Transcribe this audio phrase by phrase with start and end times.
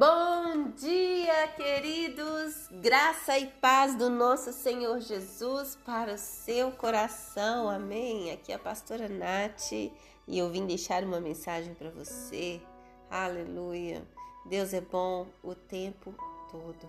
[0.00, 2.68] Bom dia, queridos!
[2.80, 8.30] Graça e paz do nosso Senhor Jesus para o seu coração, amém?
[8.30, 9.92] Aqui é a pastora Nath e
[10.26, 12.62] eu vim deixar uma mensagem para você,
[13.10, 14.02] aleluia!
[14.46, 16.14] Deus é bom o tempo
[16.50, 16.88] todo.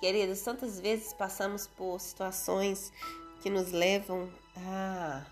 [0.00, 2.92] Queridos, tantas vezes passamos por situações
[3.40, 5.24] que nos levam a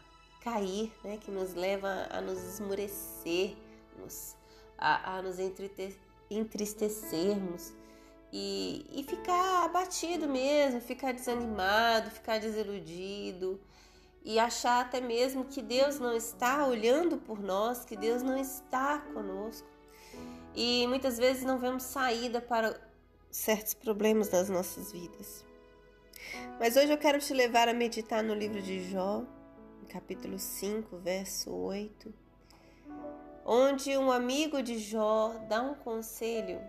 [0.44, 1.18] cair, né?
[1.20, 3.56] que nos levam a nos esmurecer,
[3.98, 4.36] nos,
[4.78, 7.72] a, a nos entreter entristecermos
[8.32, 13.60] e, e ficar abatido mesmo, ficar desanimado, ficar desiludido
[14.24, 18.98] e achar até mesmo que Deus não está olhando por nós, que Deus não está
[18.98, 19.68] conosco.
[20.54, 22.80] E muitas vezes não vemos saída para
[23.30, 25.44] certos problemas das nossas vidas.
[26.58, 29.22] Mas hoje eu quero te levar a meditar no livro de Jó,
[29.88, 32.26] capítulo 5, verso 8
[33.48, 36.60] onde um amigo de Jó dá um conselho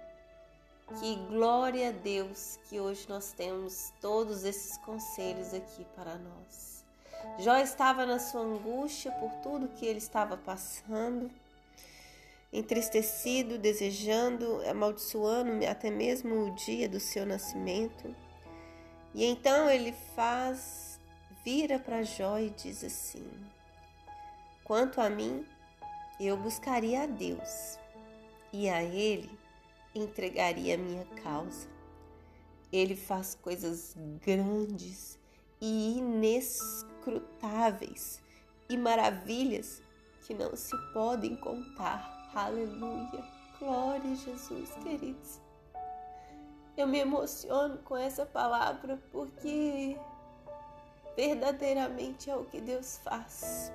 [0.99, 6.85] que glória a Deus que hoje nós temos todos esses conselhos aqui para nós.
[7.39, 11.31] Jó estava na sua angústia por tudo que ele estava passando,
[12.53, 18.15] entristecido, desejando, amaldiçoando até mesmo o dia do seu nascimento.
[19.15, 20.99] E então ele faz,
[21.43, 23.27] vira para Jó e diz assim:
[24.63, 25.43] Quanto a mim,
[26.19, 27.77] eu buscaria a Deus
[28.51, 29.29] e a Ele
[29.93, 31.69] entregaria a minha causa.
[32.71, 35.19] Ele faz coisas grandes
[35.61, 38.19] e inescrutáveis
[38.67, 39.83] e maravilhas
[40.21, 42.31] que não se podem contar.
[42.33, 43.23] Aleluia!
[43.59, 45.39] Glória a Jesus, queridos.
[46.75, 49.97] Eu me emociono com essa palavra porque
[51.15, 53.71] verdadeiramente é o que Deus faz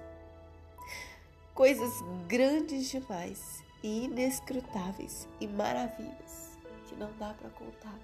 [1.54, 1.92] coisas
[2.26, 7.98] grandes demais e inescrutáveis e maravilhas que não dá para contar.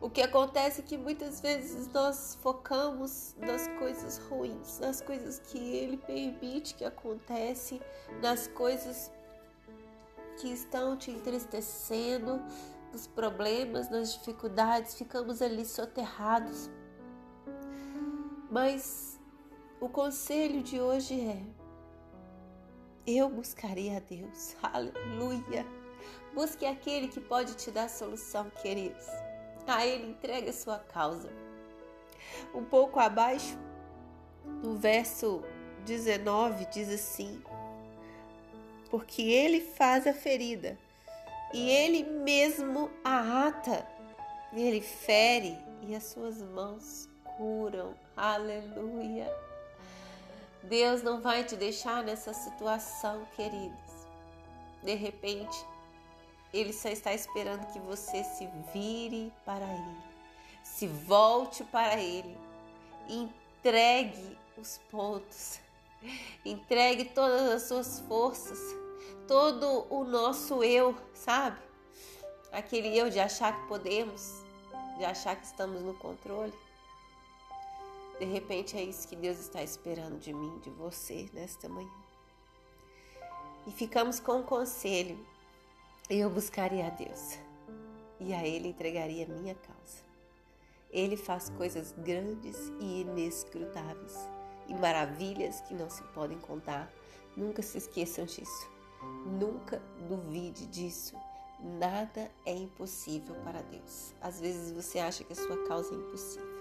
[0.00, 5.58] O que acontece é que muitas vezes nós focamos nas coisas ruins, nas coisas que
[5.58, 7.80] ele permite que acontecem,
[8.22, 9.10] nas coisas
[10.40, 12.40] que estão te entristecendo,
[12.92, 16.70] nos problemas, nas dificuldades, ficamos ali soterrados.
[18.48, 19.20] Mas
[19.80, 21.42] o conselho de hoje é:
[23.08, 24.54] eu buscarei a Deus.
[24.62, 25.66] Aleluia.
[26.34, 29.06] Busque aquele que pode te dar solução, queridos.
[29.66, 31.30] A Ele entregue a sua causa.
[32.54, 33.58] Um pouco abaixo,
[34.62, 35.42] no verso
[35.84, 37.42] 19, diz assim:
[38.90, 40.78] Porque Ele faz a ferida
[41.52, 43.86] e Ele mesmo a ata.
[44.52, 47.94] Ele fere e as suas mãos curam.
[48.16, 49.30] Aleluia.
[50.62, 54.06] Deus não vai te deixar nessa situação, queridos.
[54.82, 55.56] De repente,
[56.52, 59.96] Ele só está esperando que você se vire para Ele,
[60.62, 62.36] se volte para Ele,
[63.08, 65.60] entregue os pontos,
[66.44, 68.58] entregue todas as suas forças,
[69.26, 71.58] todo o nosso eu, sabe?
[72.52, 74.42] Aquele eu de achar que podemos,
[74.96, 76.52] de achar que estamos no controle.
[78.18, 81.90] De repente é isso que Deus está esperando de mim, de você nesta manhã.
[83.66, 85.18] E ficamos com o um conselho.
[86.10, 87.38] Eu buscaria a Deus
[88.18, 90.02] e a Ele entregaria a minha causa.
[90.90, 94.16] Ele faz coisas grandes e inescrutáveis
[94.66, 96.90] e maravilhas que não se podem contar.
[97.36, 98.68] Nunca se esqueçam disso.
[99.26, 101.14] Nunca duvide disso.
[101.60, 104.14] Nada é impossível para Deus.
[104.20, 106.57] Às vezes você acha que a sua causa é impossível.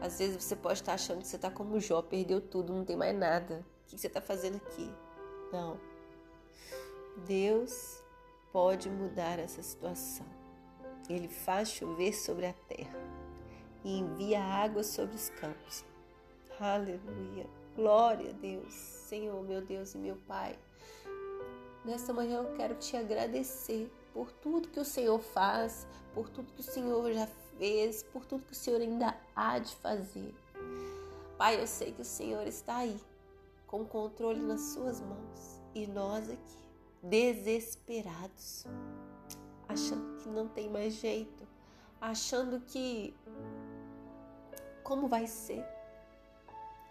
[0.00, 2.96] Às vezes você pode estar achando que você está como Jó, perdeu tudo, não tem
[2.96, 3.64] mais nada.
[3.86, 4.90] O que você está fazendo aqui?
[5.52, 5.78] Não.
[7.26, 8.02] Deus
[8.52, 10.26] pode mudar essa situação.
[11.08, 12.98] Ele faz chover sobre a terra
[13.84, 15.84] e envia água sobre os campos.
[16.58, 17.46] Aleluia.
[17.76, 20.58] Glória a Deus, Senhor, meu Deus e meu Pai.
[21.84, 26.60] Nesta manhã eu quero te agradecer por tudo que o Senhor faz, por tudo que
[26.60, 27.26] o Senhor já
[27.58, 30.34] fez, por tudo que o Senhor ainda há de fazer.
[31.36, 32.98] Pai, eu sei que o Senhor está aí,
[33.66, 36.58] com o controle nas suas mãos, e nós aqui,
[37.02, 38.66] desesperados,
[39.68, 41.46] achando que não tem mais jeito,
[42.00, 43.14] achando que
[44.82, 45.64] como vai ser?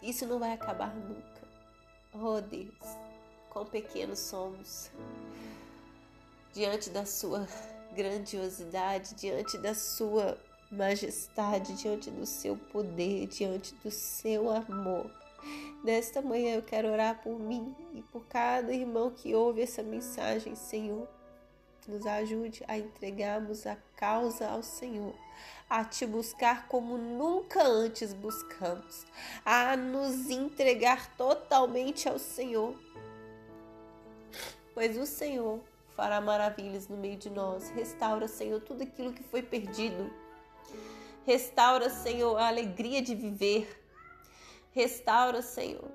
[0.01, 1.47] Isso não vai acabar nunca.
[2.13, 2.97] Oh Deus,
[3.49, 4.91] quão pequenos somos
[6.51, 7.47] diante da sua
[7.95, 10.37] grandiosidade, diante da sua
[10.73, 15.09] majestade, diante do seu poder, diante do seu amor.
[15.83, 20.55] Nesta manhã eu quero orar por mim e por cada irmão que ouve essa mensagem,
[20.55, 21.07] Senhor.
[21.85, 25.13] nos ajude a entregarmos a causa ao Senhor,
[25.69, 29.05] a te buscar como nunca antes buscamos,
[29.43, 32.73] a nos entregar totalmente ao Senhor.
[34.73, 35.59] Pois o Senhor
[35.93, 37.69] fará maravilhas no meio de nós.
[37.71, 40.22] Restaura, Senhor, tudo aquilo que foi perdido.
[41.25, 43.83] Restaura, Senhor, a alegria de viver.
[44.71, 45.89] Restaura, Senhor,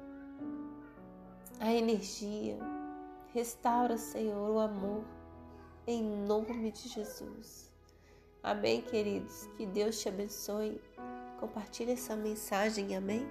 [1.60, 2.58] a energia.
[3.34, 5.04] Restaura, Senhor, o amor.
[5.86, 7.70] Em nome de Jesus.
[8.42, 9.46] Amém, queridos.
[9.56, 10.80] Que Deus te abençoe.
[11.40, 12.96] Compartilhe essa mensagem.
[12.96, 13.26] Amém.